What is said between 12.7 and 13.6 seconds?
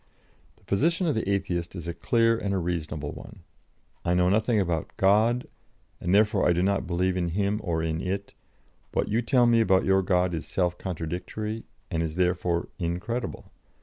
incredible.